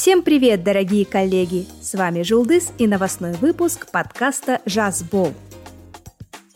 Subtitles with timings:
[0.00, 1.66] Всем привет, дорогие коллеги!
[1.82, 5.34] С вами Жулдыс и новостной выпуск подкаста «Жаз бол».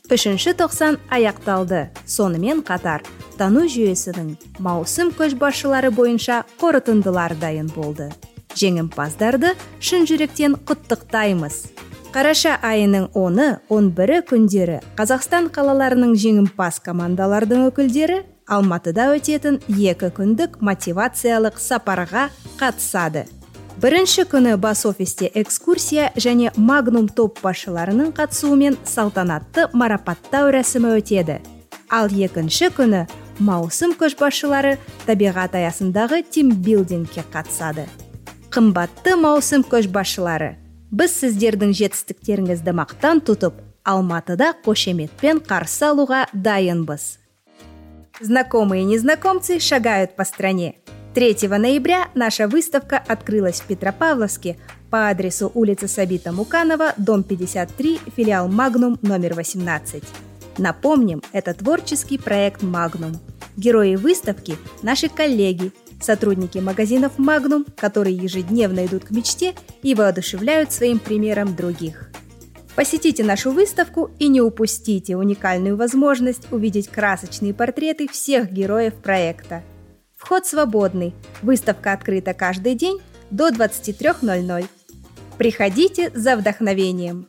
[0.09, 3.04] үшінші тоқсан аяқталды сонымен қатар
[3.36, 8.09] тану жүйесінің маусым көшбасшылары бойынша қорытындылар дайын болды
[8.57, 11.61] жеңімпаздарды шын жүректен құттықтаймыз
[12.17, 22.29] қараша айының 10-11 күндері қазақстан қалаларының жеңімпаз командалардың өкілдері алматыда өтетін екі күндік мотивациялық сапарға
[22.61, 23.25] қатысады.
[23.82, 31.40] Бірінші күні бас офисте экскурсия және магнум топ басшыларының қатысуымен салтанатты марапаттау рәсімі өтеді.
[31.90, 33.02] Ал екінші күні
[33.38, 34.77] маусым көшбасшылары
[35.08, 37.88] табиғат аясындағы тимбилдингке қатысады.
[38.55, 40.55] Қымбатты маусым көшбасшылары
[40.94, 47.23] біз сіздердің жетістіктеріңізді мақтан тұтып алматыда қошеметпен қарсы алуға дайынбыз
[48.20, 50.77] Знакомые и незнакомцы шагают по стране.
[51.14, 54.56] 3 ноября наша выставка открылась в Петропавловске
[54.88, 60.05] по адресу улица Сабита Муканова, дом 53, филиал «Магнум» номер 18.
[60.58, 63.19] Напомним, это творческий проект «Магнум».
[63.56, 71.00] Герои выставки– наши коллеги, сотрудники магазинов «Магнум», которые ежедневно идут к мечте и воодушевляют своим
[71.00, 72.03] примером других–
[72.75, 79.63] Посетите нашу выставку и не упустите уникальную возможность увидеть красочные портреты всех героев проекта.
[80.16, 82.99] Вход свободный, выставка открыта каждый день
[83.31, 84.66] до 23.00.
[85.38, 87.27] Приходите за вдохновением.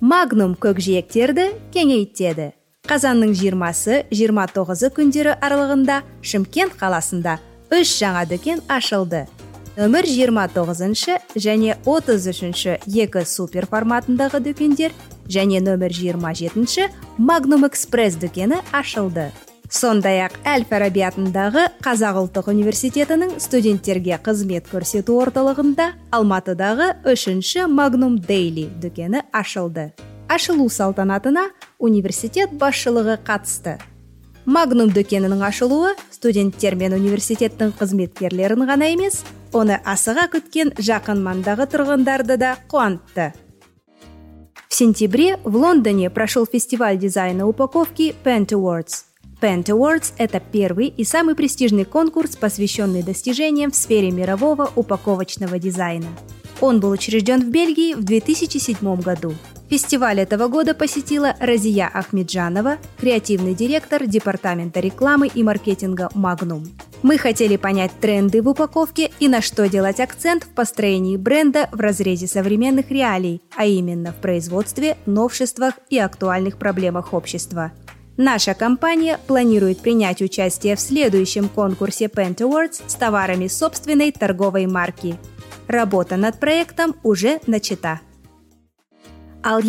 [0.00, 2.54] Магнум көкжиектерді кеңейтеді.
[2.88, 7.36] Қазанның 20-29 күндері аралығында Шымкент қаласында
[7.68, 9.33] үш жаңа дүкен ашылды –
[9.75, 14.93] нөмір 29 және 33 екі супер форматындағы дүкендер
[15.27, 19.31] және нөмір 27 магнум экспресс дүкені ашылды.
[19.67, 28.15] Сондай ақ әл фараби атындағы қазақ ұлттық университетінің студенттерге қызмет көрсету орталығында алматыдағы үшінші магнум
[28.21, 29.91] Daily дүкені ашылды.
[30.29, 33.75] Ашылу салтанатына университет басшылығы қатысты.
[34.45, 39.23] Магнум дүкенінің ашылуы студенттер мен университеттің қызметкерлерін ғана емес
[39.55, 43.31] оны асыға күткен жақын маңдағы тұрғындарды да қуантты
[44.75, 49.05] в сентябре в лондоне прошел фестиваль дизайна упаковки Pentawards.
[49.39, 56.07] Pentawards– это первый и самый престижный конкурс, посвященный достижениям в сфере мирового упаковочного дизайна.
[56.59, 59.33] Он был учрежден в Бельгии в 2007 году.
[59.69, 66.65] Фестиваль этого года посетила Разия Ахмеджанова, креативный директор Департамента рекламы и маркетинга «Магнум».
[67.05, 71.79] Мы хотели понять тренды в упаковке и на что делать акцент в построении бренда в
[71.79, 77.73] разрезе современных реалий, а именно в производстве, новшествах и актуальных проблемах общества.
[78.17, 85.15] Наша компания планирует принять участие в следующем конкурсе Pent Awards с товарами собственной торговой марки.
[85.67, 88.01] Работа над проектом уже начата
[89.43, 89.61] ал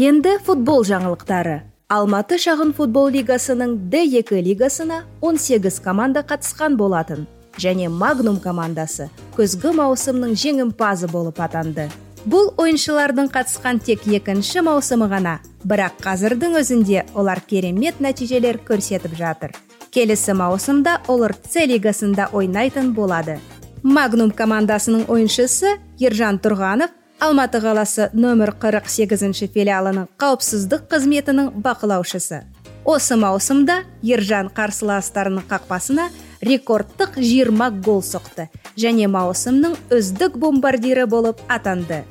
[0.43, 7.27] футбол жаңалықтары алматы шағын футбол лигасының d2 лигасына 18 команда қатысқан болатын.
[7.63, 11.87] Және магнум командасы күзгі маусымның жеңімпазы болып атанды.
[12.27, 15.39] Бұл ойыншылардың қатысқан тек екінші маусымы ғана.
[15.63, 19.55] Бірақ қазірдің өзінде олар керемет нәтижелер көрсетіп жатыр.
[19.95, 23.39] Келесі маусымда олар с лигасында ойнайтын болады.
[23.83, 26.91] Магнум командасының ойыншысы ержан тұрғанов
[27.21, 32.43] алматы қаласы нөмір 48 филиалының қауіпсіздік қызметінің бақылаушысы.
[32.87, 36.11] Осы маусымда ержан қарсыластарының қақпасына
[36.47, 42.05] рекордтық 20 гол соқты және маусымның үздік бомбардирі болып атанды.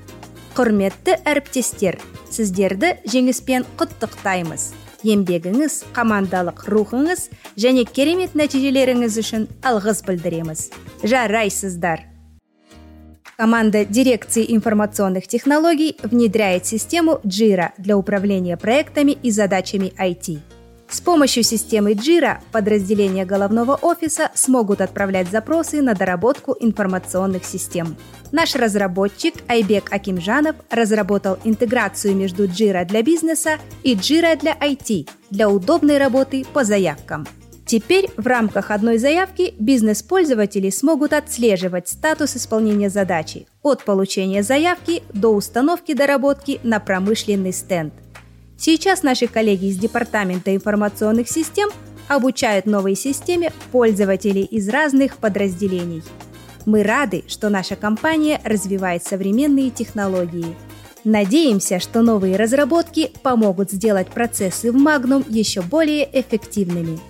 [0.55, 1.99] Құрметті әріптестер
[2.31, 4.71] сіздерді жеңіспен құттықтаймыз.
[5.05, 7.29] Еңбегіңіз командалық рухыңыз
[7.61, 10.69] және керемет нәтижелеріңіз үшін алғыс білдіреміз.
[11.05, 12.14] Жарайсыздар!
[13.37, 20.39] Команда дирекции информационных технологий внедряет систему Jira для управления проектами и задачами IT.
[20.87, 27.97] С помощью системы Jira подразделения головного офиса смогут отправлять запросы на доработку информационных систем.
[28.31, 35.49] Наш разработчик Айбек Акимжанов разработал интеграцию между Jira для бизнеса и Jira для IT для
[35.49, 37.27] удобной работы по заявкам–
[37.65, 45.29] Теперь в рамках одной заявки бизнес-пользователи смогут отслеживать статус исполнения задачи от получения заявки до
[45.29, 47.93] установки доработки на промышленный стенд.
[48.57, 51.69] Сейчас наши коллеги из Департамента информационных систем
[52.07, 56.03] обучают новой системе пользователей из разных подразделений.
[56.67, 60.55] Мы рады, что наша компания развивает современные технологии.
[61.03, 66.99] Надеемся, что новые разработки помогут сделать процессы в Magnum еще более эффективными–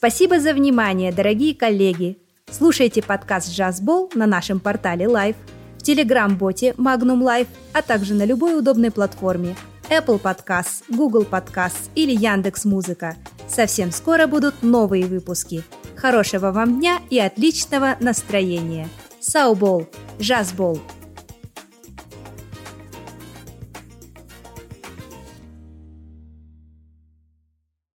[0.00, 2.16] Спасибо за внимание, дорогие коллеги!
[2.50, 5.36] Слушайте подкаст «Джазбол» на нашем портале Live,
[5.76, 9.56] в телеграм-боте Magnum Live, а также на любой удобной платформе
[9.90, 13.14] Apple Podcasts, Google Podcasts или Яндекс Музыка.
[13.46, 15.64] Совсем скоро будут новые выпуски.
[15.96, 18.88] Хорошего вам дня и отличного настроения!
[19.20, 19.86] Саубол,
[20.18, 20.80] Жазбол–